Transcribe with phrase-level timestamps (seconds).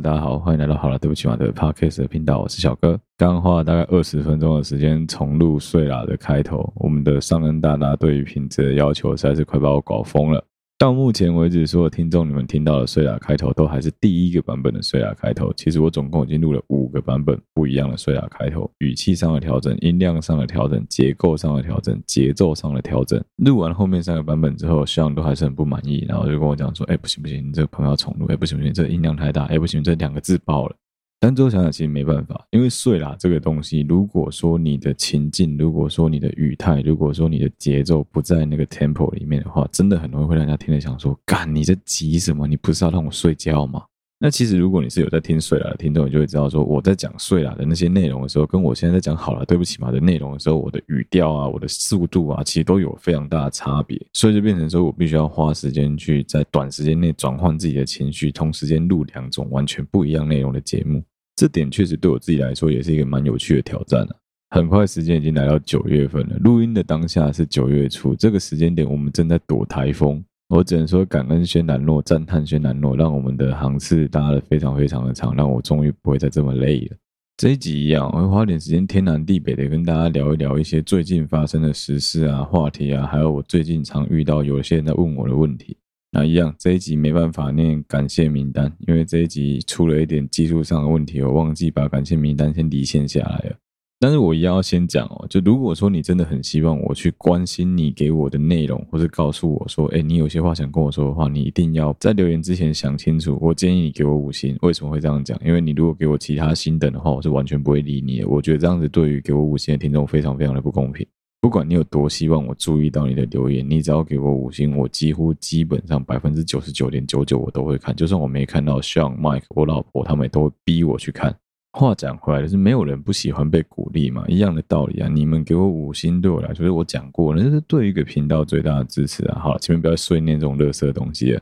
[0.00, 2.96] 大家好，欢迎来到好了，对不起嘛的 Podcast 的频道，我是小哥。
[3.16, 10.44] 刚花了大概二十分钟的时间重录睡啦的开头，我们的上任大大对于品质的要求实在是快把我搞疯了。
[10.78, 15.52] 到目前为止，所有听众你们听到的睡啦开头都还是第一个版本的碎啦开头。
[15.54, 23.20] 其实我总共已经录了五个版本不一样的碎啦开头，语气上的调整、音量上的调整、结构上的调整、节奏上的调整。
[23.38, 30.76] 录完后面三个版本之后，希望都还是很不满意，然后就跟我讲说：“哎，不行不行，你这个朋友要重录，哎，不行不行，这音量太大，哎，不行，这两个字爆了。”
[31.20, 42.46] 但最后想想，其实没办法，因为睡啦这个东西，如果说你的情境，如果说你的语态，如果说你的节奏不在那个 tempo 里面的话，真的很容易会让人家听了想说：干，你在急什么？
[42.46, 43.82] 你不是要让我睡觉吗？
[44.20, 61.00] 那其实如果你是有在听睡啦的听众，你就会知道说，我在讲睡啦的那些内容的时候，跟我现在在讲好了对不起嘛的内容的时候，我的语调啊，我的速度啊，其实都有非常大的差别，所以就变成说我必须要花时间去在短时间内转换自己的情绪，同时间录两种完全不一样内容的节目。
[61.36, 64.16] 这点确实对我自己来说也是一个蛮有趣的挑战啊。
[64.50, 70.24] 很快时间已经来到九月份了，录音的当下是九月初，这个时间点我们正在躲台风。
[70.48, 76.96] 我只能说感恩轩岚诺，赞叹轩岚诺，让我们的航次搭得非常非常的长，让我终于不会再这么累了。
[77.36, 85.76] 这一集一样，我会花点时间天南地北的跟大家聊一聊一些最近发生的时事啊、话题啊，还有我最近常遇到有些人在问我的问题。
[86.10, 93.56] 那一样，这一集没办法念感谢名单，因为这一集出了一点技术上的问题，我忘记把感谢名单先离线下来了。
[94.00, 103.36] 但是我一样要先讲哦，就如果说你真的很希望我去关心你给我的内容，或是告诉我说，哎，你有些话想跟我说的话，你一定要在留言之前想清楚。
[103.40, 105.36] 我建议你给我五星，为什么会这样讲？
[105.44, 108.28] 因为你如果给我其他星等的话，我是完全不会理你的。
[108.28, 111.04] 我觉得这样子对于给我五星的听众非常非常的不公平。
[111.40, 117.94] 不管你有多希望我注意到你的留言，你只要给我五星，我几乎基本上百分之九十九点九九我都会看。
[117.96, 121.36] 就算我没看到像、Mike、我老婆他们也都会逼我去看。
[121.72, 125.08] 话讲回来的是，没有人不喜欢被鼓励嘛，一样的道理啊。
[125.08, 129.38] 你们给我五星，对我来说，是我讲过了，那是对一个频道最大的支持啊。
[129.40, 131.40] 好了，前面不要碎念这种垃圾的东西了。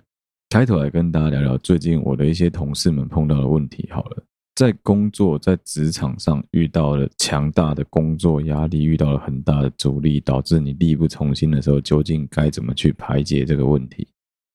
[0.51, 3.89] 开头来跟大家聊聊最近我的一些同事们碰到的问题。
[3.91, 4.23] 好了。
[4.57, 14.09] 在工作，在职场上遇到了强大的工作压力，遇到了很大的阻力，导致你力不从心的时候，究竟该怎么去排解这个问题？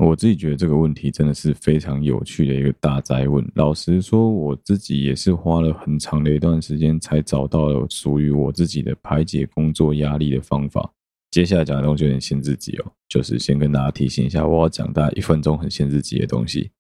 [0.04, 3.46] 我自己觉得这个问题真的是非常有趣的一个大哉问。
[3.54, 10.92] 老实说，我自己也是花了很长的一段时间才找到了属于我自己的排解工作压力的方法。
[11.30, 16.72] 接下来讲的东西有点限制级哦，就是先跟大家提醒一下，我要讲大概一分钟很限制级的东西。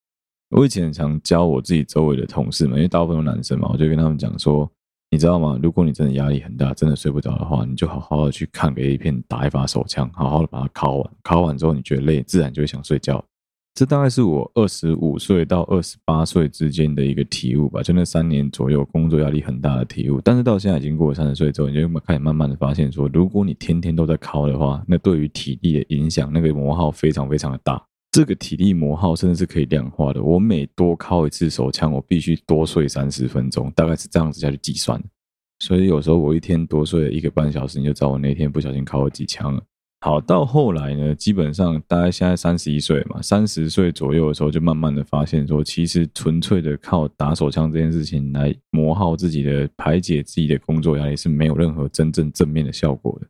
[0.49, 4.69] 我以前常教我自己周围的同事们，因为大部分男生嘛，我就跟他们讲说，
[5.13, 5.59] 你知道吗？
[5.61, 11.11] 如果你真的压力很大，真的睡不着的话，你就好好的去看个 A 片，打一把手枪，好好的把它敲完。
[11.25, 13.21] 敲完之后，你觉得累，自然就会想睡觉。
[13.73, 20.21] 这大概是我二十五岁到二十八岁之间的一个体悟吧，就那三年左右，工作压力很大的体悟。
[20.21, 27.81] 但是到现在已经过了三十岁之后，你就开始慢慢的发现说，如果你天天都在敲的话，那对于体力的影响，那个磨耗非常非常的大。
[28.11, 30.21] 这个体力磨耗甚至是可以量化的。
[30.21, 35.01] 我每多敲一次手枪，我必须多睡三十分钟，大概是这样子下去计算。
[35.59, 39.61] 所以有时候我一天多睡一个半小时，你就知道我那天不小心敲了几枪了。
[40.03, 53.27] 好，到后来呢，基本上大概现在三十一岁嘛，三十岁左右的时候，就慢慢的发现说，其实纯粹的靠打手枪这件事情来磨耗自己的、排解自己的工作压力，是没有任何真正正面的效果的。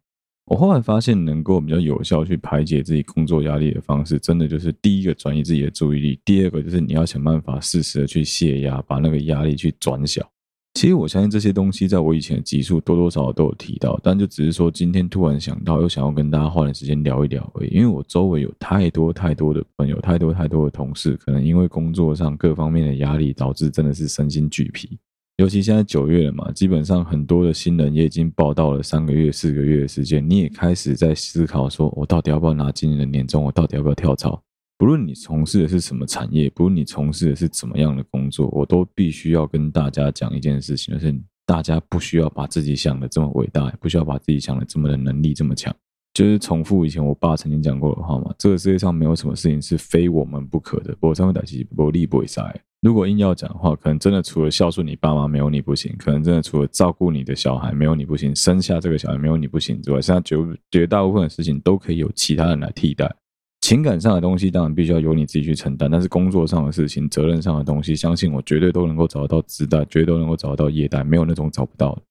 [0.52, 10.30] 我后来发现，能够比较有效去排解自己工作压力的方式，真的就是第一个转移自己的注意力，第二个就是你要想办法适时的去泄压，把那个压力去转小。
[10.74, 17.70] 其实我相信这些东西在我以前的集数多多少少都有提到，但就只是说今天突然想到，又想要跟大家花点时间聊一聊而已。
[17.70, 25.00] 因为我周围有太多太多的朋友，太多太多的同事，可能因为工作上各方面的压力，导致真的是身心俱疲。
[25.38, 33.44] 尤其现在九月了嘛，基本上很多的新人也已经报到了三个月、四个月的时间，你也开始在思考说，我到底要不要拿今年的年终？
[33.44, 34.40] 我到底要不要跳槽？
[34.78, 45.76] 不论你从事的是什么产业，不论你从事的是怎么样的工作，我都必须要跟大家讲一件事情，就是大家不需要把自己想的这么伟大，不需要把自己想的这么的能力这么强。
[46.14, 50.96] 就是重复以前我爸曾经讲过的话嘛，这个世界上没有什么事情是非我们不可的。
[51.00, 52.44] 我上会打击不利不会塞。
[52.82, 60.36] 如果硬要讲的话，可能真的除了孝顺你爸妈没有你不行，可能真的除了照顾你的小孩没有你不行，生下这个小孩没有你不行之外，剩下绝
[60.72, 63.14] 绝大部分的事情都可以由其他人来替代。
[63.62, 72.02] 情感上的东西当然必须要由你自己去承担，但是工作上的事情、责任上的东西，相信我绝对都能够找得到职代，绝对都能够找得到业代，没有那种找不到的。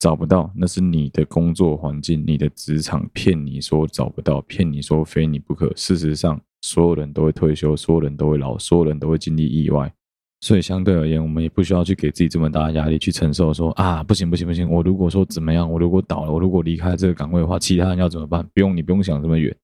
[0.00, 5.72] 找不到，那是你的工作环境、你的职场骗你说找不到，骗你说非你不可。
[5.74, 9.90] 事实上，所有人都会退休，所有人都会老，所有人都会经历意外。
[10.42, 13.70] 所以相对而言，我们也不需要去给自己这么大的压力去承受说。
[13.72, 18.42] 啊，不行不行不行，我如果说怎么样，我如果倒了，我如果离开这个岗位的话，其他人要怎么办？
[18.54, 19.54] 不用，你不用想这么远。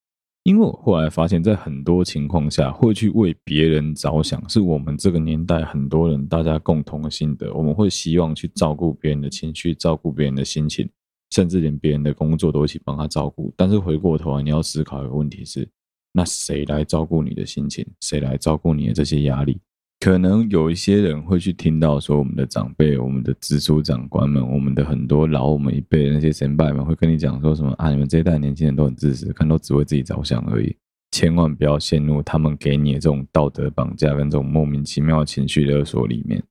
[0.42, 7.52] 因为我后来发现，在很多情况下，会去为别人着想，是我们这个年代很多人大家共同的心得。
[7.52, 10.88] 我们会希望去照顾别人的情绪，照顾别人的心情，
[11.30, 13.52] 甚至连别人的工作都一起帮他照顾。
[13.56, 15.68] 但是回过头来，你要思考一个问题是：
[16.12, 17.84] 那谁来照顾你的心情？
[18.02, 19.58] 谁来照顾你的这些压力？
[19.98, 27.90] 可能有一些人会去听到说，我们的长辈、我们的直属长官们、我们的很多老我们一辈的那些前辈们会跟你讲说什么啊？
[27.90, 30.76] 你们这一代年轻人都很自私，看都只为自己着想而已。
[31.12, 36.42] 千万不要陷入他们给你的这种道德绑架跟这种莫名其妙的情绪勒索里面。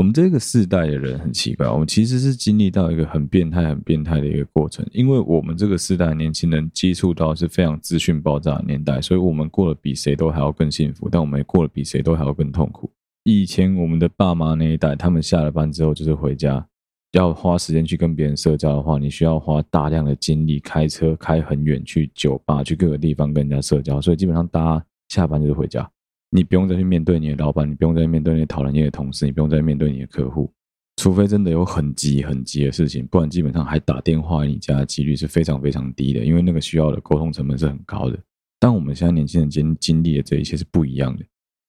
[0.00, 12.90] 我们这个世代的人很奇怪，我们其实是经历到一个很变态、很变态的一个过程，因为我们这个世代年轻人接触到是非常资讯爆炸的年代，所以我们过得比谁都还要更幸福，但我们也过得比谁都还要更痛苦。
[13.24, 16.66] 以前我们的爸妈那一代，他们下了班之后就是回家，
[17.12, 25.86] 要花时间去跟别人社交的话，你需要花大量的精力开车开很远去酒吧，去各个地方跟人家社交，所以基本上大家下班就是回家，
[26.30, 30.52] 你不用再去面对你的老板，你不用再面对那些讨人厌的同事，你不用再面对你的客户，
[30.96, 38.18] 除非真的有很急很急的事情，不然基本上还打电话你家的几率是非常非常低的，因为那个需要的沟通成本是很高的。
[38.58, 41.24] 但我们现在年轻人经经历的这一切是不一样的。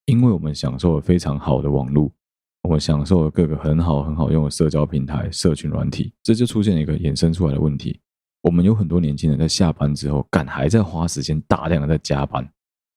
[0.06, 2.12] 因为我们享受了非常好的网络，
[2.64, 8.00] 我们享受了各个很好很好用的社交平台、社群软体，这就出现一个衍生出来的问题。
[8.42, 12.46] 我们有很多年轻人在下班之后，敢还在花时间大量的在加班。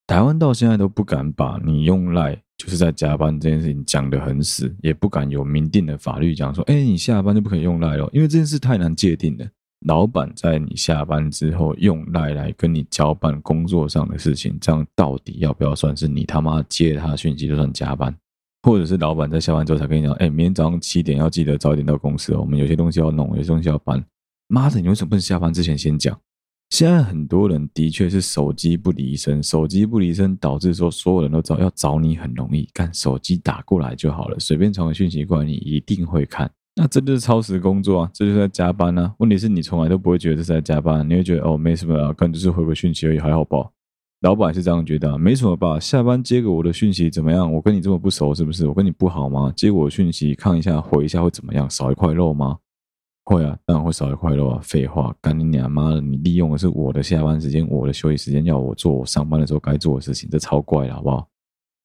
[0.07, 9.47] 台湾到现在都不敢把你用赖就是在加班这件事情讲得很死，也不敢有明定的法律讲说，哎，你下班就不可以用赖了，因为这件事太难界定了。
[9.87, 18.15] 老板在你下班之后用赖来跟你交办工作上的事情，这样到底要不要算是你他妈接他讯息就算加班？
[18.63, 24.03] 或者是老板在下班之后才跟你讲，哎，明天早上七点要记得早点到公司哦，我们有些东西要弄，有些东西要搬。
[24.49, 26.19] 妈的，你为什么不能下班之前先讲？
[26.75, 36.51] 现在很多人的确是手机不离身，手机不离身导致说所有人都找要找你很容易，干手机打过来就好了，随便传个讯息过来，你一定会看。
[36.75, 39.15] 那这就是超时工作啊，这就是在加班啊。
[39.19, 43.71] 问题是你从来都不会觉得这是在加班，你会觉得哦，没什么啊，可能就是回个讯息而已，还好吧？
[44.23, 45.79] 老板是这样觉得啊，没什么吧？
[45.79, 47.55] 下班接个我的讯息怎么样？
[47.55, 48.67] 我跟你这么不熟是不是？
[48.67, 49.53] 我跟你不好吗？
[49.55, 51.71] 接我讯息看一下回一下会怎么样？
[51.71, 52.59] 少一块肉吗？
[53.25, 54.61] 会啊，当然会少一块肉啊。
[54.63, 56.01] 废话，干你娘妈的！
[56.01, 61.29] 你利用的是我的下班时间，我的休息时间，要我做我上班的时候该做的事情，这超怪了，好不好？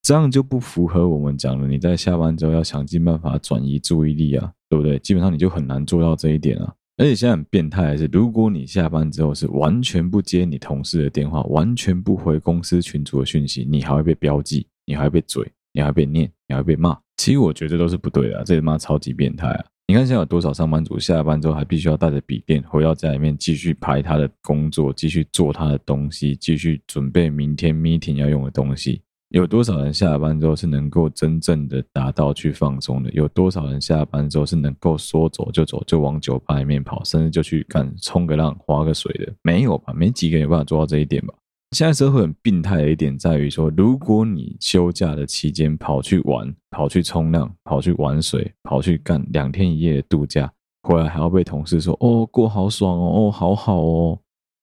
[0.02, 4.52] 这样就不符合我们讲的，你在下班之后要想尽办法转移注意力啊。
[4.70, 5.00] 对不对？
[5.00, 6.72] 基本上你就很难做到这一点啊！
[6.96, 16.96] 而且现在很变态的是，如果你下班之后是完全不接你同事的电话，完全不回公司群组的讯息，你还会被标记，你还会被嘴，你还会被念，你还会被骂。
[17.16, 19.64] 其实我觉得都是不对的啊，这他妈超级变态啊！
[19.90, 29.02] 你看现在有多少上班族下班之后还必须要带着笔电回到家里面继续排他的工作，继续做他的东西，继续准备明天 meeting 要用的东西。
[29.30, 33.10] 有多少人下班之后是能够真正的达到去放松的？
[33.10, 39.34] 有多少人下班之后是能够说走就走，就往酒吧里面跑，甚至就去干冲个浪、划个水的？
[39.42, 39.92] 没有吧？
[39.92, 41.34] 没几个人有办法做到这一点吧？
[41.72, 54.18] 现在社会很病态的一点在于说，如果你休假的期间跑去玩、跑去冲浪、跑去玩水、跑去干两天一夜的度假，回来还要被同事说：“哦，过好爽哦，哦，好好哦。”、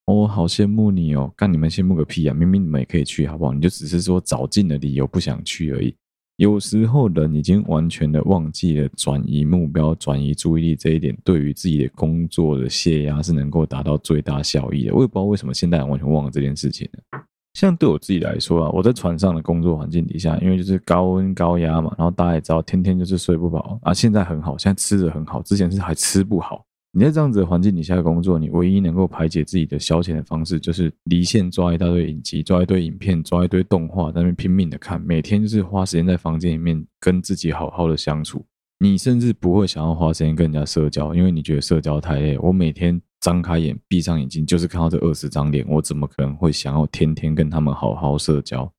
[0.07, 1.31] 哦、好羡慕你哦！
[1.35, 2.33] 干你们羡慕个屁啊！
[2.33, 3.51] 明明你们也可以去，好不好？
[3.53, 5.93] 你就只是说找尽了理由不想去而已。
[6.37, 14.93] 有时候人已经完全的忘记了转移目标、转移注意力这一点，对于自己的工作的泄压是能够达到最大效益的。
[14.93, 17.19] 我也不知道为什么现代人完全忘了这件事情呢？
[17.55, 23.91] 像对我自己来说啊，我在船上的工作环境底下，因为就是高温高压嘛，然后大家也知道，天天就是睡不饱啊。
[23.91, 26.63] 现在很好，现在吃的很好，之前是还吃不好。
[26.97, 34.99] 你在这样子的环境底下工作，你唯一能够排解自己的消遣的方式，就是离线抓一大堆影集，抓一堆影片，抓一堆动画，在那边拼命的看。
[35.01, 38.43] 每天就是花时间在房间里面跟自己好好的相处。
[38.79, 42.35] 你甚至不会想要花时间跟人家社交，因为你觉得社交太累。
[42.39, 42.99] 我每天。
[43.19, 48.71] 张开眼，闭上眼睛，就是看到这二十张脸，我怎么可能会想要天天跟他们好好社交？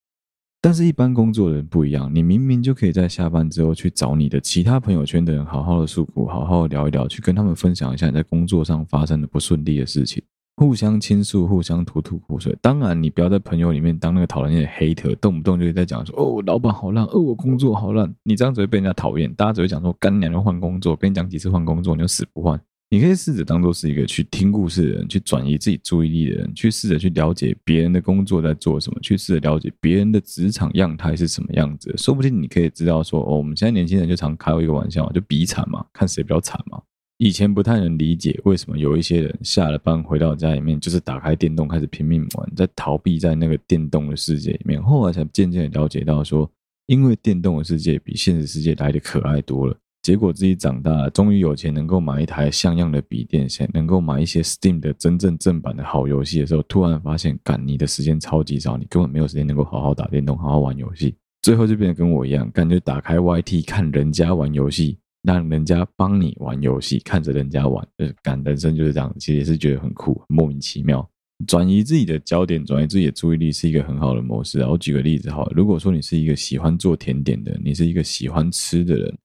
[0.60, 10.20] 但是，一般工作的人不一样，你明明就可以在下班之后去找你的其他朋友圈的人，好好的诉苦，好好的聊一聊，去跟他们分享一下你在工作上发生的不顺利的事情，
[10.56, 12.56] 互相倾诉，互相吐吐苦水。
[12.60, 22.60] 当然，你不要在朋友里面当那个讨厌的黑特，动不动就在讲说：“哦，老板好烂，哦，我工作好烂。”你这样只会被人家讨厌，大家只会讲说：“干娘要换工作。”跟你讲几次换工作，你就死不换。
[22.90, 31.94] 你可以试着当做是一个去听故事的人，去转移自己注意力的人，去试着去了解别人的工作在做什么，去试着了解别人的职场样态是什么样子。
[31.98, 36.80] 说不定你可以知道说，哦，我们现在年轻人就常开一个玩笑，就比惨嘛，看谁比较惨嘛。
[37.18, 44.82] 以前不太能理解为什么有一些人下了班回到家里面，就是打开电动开始拼命玩，在逃避在那个电动的世界里面。
[44.82, 46.50] 后来才渐渐了解到说，
[46.86, 49.76] 因为电动的世界比现实世界来的可爱多了。
[50.08, 61.14] 结果自己长大了，终于有钱能够买一台像样的笔电，先能够买一些 Steam 的真正正版的好游戏的时候，突然发现，干，你的时间超级少，你根本没有时间能够好好打电动、好好玩游戏。
[61.42, 69.14] 最后就变得跟我一样，感觉打开 YT 看人家玩游戏，让人家帮你玩游戏，看着人家玩，就是感，人生就是这样。
[69.18, 71.06] 其实也是觉得很酷，莫名其妙。
[71.46, 74.60] 转移自己的焦点，转移自己的注意力是一个很好的模式。
[74.60, 79.18] 我举个例子好了，如果说你是一个喜欢做甜点的，你是一个喜欢吃的人。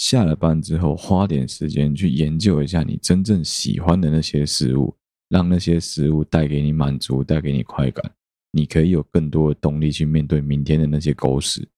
[0.00, 4.96] 下了班之后，花点时间去研究一下你真正喜欢的那些事物，
[5.28, 8.10] 让那些事物带给你满足，带给你快感，
[8.50, 11.68] 你可以有更多的动力去面对明天的那些狗屎。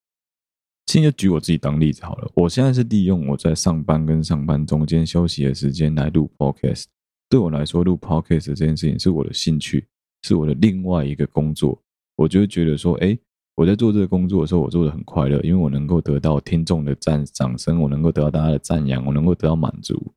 [0.86, 6.84] 现在就举我自己当例子好了，我现在是利用我在上班跟上班中间休息的时间来录 podcast。
[7.28, 9.84] 对我来说，录 podcast 这件事情是我的兴趣，
[10.22, 11.76] 是我的另外一个工作。
[12.14, 13.18] 我就会觉得说，哎。
[13.54, 20.12] 我在做这个工作的时候，我做的很快乐，因为我能够得到听众的赞掌声，我能够得到大家的赞扬，我能够得到满足。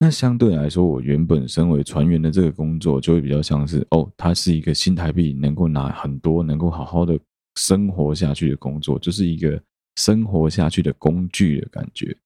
[0.00, 7.18] 那相对来说，我原本身为船员的这个工作，就会比较像是哦，它是一个新台币能够拿很多，能够好好的
[7.56, 9.60] 生活下去的工作，就是一个
[9.96, 12.16] 生活下去的工具的感觉。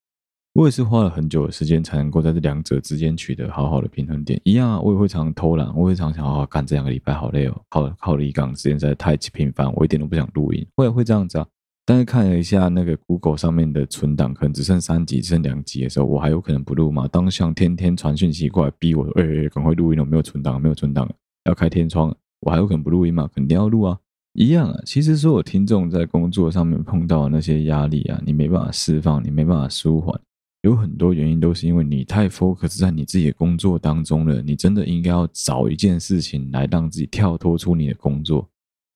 [0.54, 4.38] 我也是花了很久的时间才能够在这两者之间取得好好的平衡点。
[4.44, 10.66] 一样啊，我也会常偷懒，我会常想好好干这两个礼拜好累哦，靠靠离岗时间实在太频繁，我一点都不想录音。
[10.76, 11.46] 我也会这样子啊，
[11.86, 17.08] 但是看了一下那个 Google 上面的存档，可能只剩三集，只剩两集的时候，我还有可能不录吗？
[17.10, 21.10] 当像天天传讯息过来逼我说，哎、欸，赶快录音了，没有存档，没有存档，
[21.46, 23.26] 要开天窗，我还有可能不录音吗？
[23.34, 23.98] 肯定要录啊。
[24.34, 30.20] 一样啊，其实所有听众在工作上面碰到的那些压力啊，你没办法释放，你没办法舒缓。
[30.62, 34.40] 有很多原因都是因为你太 focus 在你自己的工作当中了。
[34.40, 38.48] 你真的应该要找一件事情来让自己跳脱出你的工作。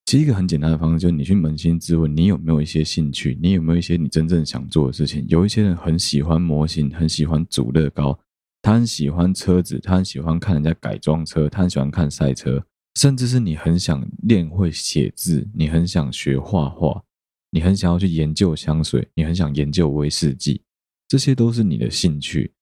[0.04, 3.36] 其实一个很简单的方式就是你去扪心自问，你有没有一些兴趣？
[3.42, 5.24] 你有没有一些你真正想做的事情？
[5.28, 8.16] 有一些人很喜欢模型，很喜欢组乐高，
[8.62, 17.02] 他很喜欢车子，他很喜欢看人家改装车，他很喜欢看赛车，甚至是你很想练会写字，你很想学画画，
[17.50, 20.62] 你很想要去研究香水，你很想研究威士忌。
[21.08, 22.52] 这些都是你的兴趣。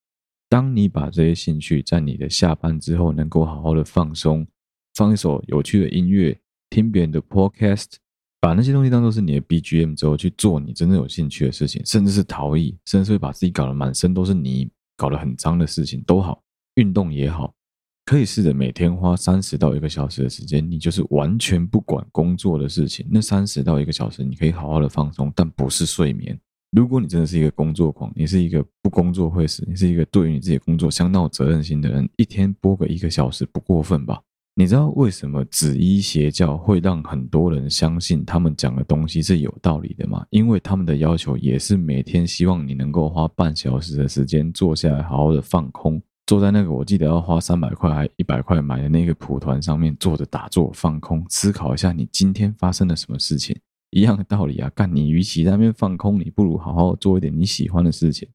[0.48, 4.46] 当你把这些兴趣在你的下班之后能够好好的放松，
[4.94, 6.38] 放一首有趣的音乐，
[6.70, 7.94] 听别人的 podcast，
[8.40, 16.40] 把那些东西当做是你的 BGM 之后去做你真正有兴趣的事情，甚至是陶艺，甚至是会把自己搞得满身都是泥，搞得很脏的事情都好，
[16.74, 17.52] 运动也好，
[18.04, 23.04] 可以试着每天花三十到一个小时的时间，你就是完全不管工作的事情。
[23.10, 26.38] 那三十到一个小时，你可以好好的放松，但不是睡眠。
[26.74, 34.20] 如果你真的是一个工作狂，你是一个不工作会死，你是一个对于你自己工作相当有责任心的人，一天播个一个小时不过分吧？
[34.56, 40.26] 你知道为什么紫衣邪教会让很多人相信他们讲的东西是有道理的吗？
[40.30, 53.56] 因为他们的要求也是每天希望你能够花半小时的时间坐下来好好的放空，坐在那个我记得要花三百块还一百块买的那个蒲团上面坐着打坐放空，思考一下你今天发生了什么事情。
[53.94, 58.28] 一样的道理啊，干你与其在那边放空，你不如好好做一点你喜欢的事情。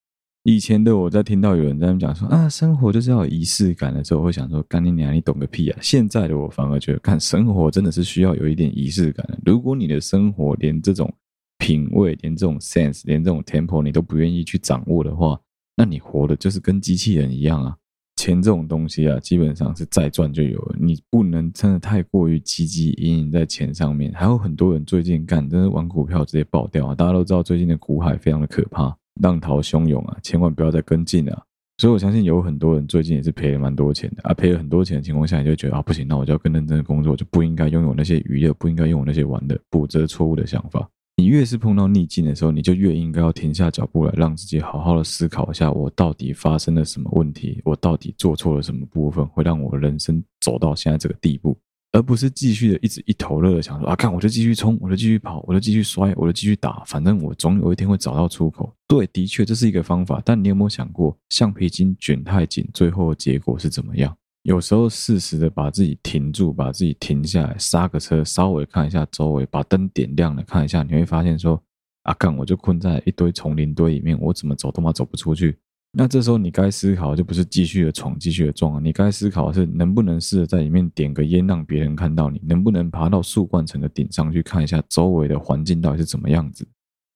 [0.44, 5.78] 以前的我在听到有人在那边讲说啊，生活就是要有仪式感的时候，我会想说，干你娘，你懂个屁啊！
[5.82, 9.38] 现在的我反而觉得，看生活真的是需要有一点仪式感的。
[9.46, 11.14] 如果你的生活连这种
[11.58, 15.38] 品味，连这种 sense，连这种 tempo 你都不愿意去掌握的话，
[15.76, 17.76] 那你活的就是跟机器人一样啊。
[18.20, 24.12] 钱这种东西啊，基本上是再赚就有了，你不能真的太过于汲汲营营在钱上面。
[24.14, 26.94] 还有很多人最近干，真的玩股票直接爆掉啊！
[26.94, 31.42] 大家都知道最近的股海非常的可怕，浪涛汹涌啊，千万不要再跟进了啊。
[31.78, 40.90] 所以我相信有很多人最近也是赔了蛮多钱的啊，赔了很多钱的情况下，你就觉得啊不行，那我就要更认真的工作，就不应该拥有那些娱乐，不应该拥有那些玩的，不，这是错误的想法。
[41.20, 51.58] 你越是碰到逆境的时候，你就越应该要停下脚步来，让自己好好的思考一下，我到底发生了什么问题，我到底做错了什么部分，会让我的人生走到现在这个地步，
[51.92, 58.74] 而不是继续的一直一头热的想说啊，看我就继续冲，我就继续跑，我就继续摔，我就继续打，反正我总有一天会找到出口。
[58.88, 64.16] 对，的确这是一个方法，但你有没有想过，橡皮筋卷太紧，最后的结果是怎么样？
[64.44, 71.62] 有时候适时的把自己停住，把自己停下来，刹个车，稍微看一下周围，把灯点亮了，看一下，你会发现说，
[72.04, 75.58] 啊干，我就困在一堆丛林堆里面，我怎么走都嘛走不出去。
[75.92, 86.66] 那这时候你该思考就不是继续的闯，继续的撞，你该思考的是能不能试着在里面点个烟，让别人看到你，能不能爬到树冠层的顶上去看一下周围的环境到底是怎么样子。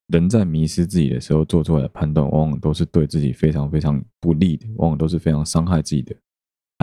[0.08, 6.14] 人在迷失自己的时候做出来的判断，往往都是对自己非常非常不利的，往往都是非常伤害自己的。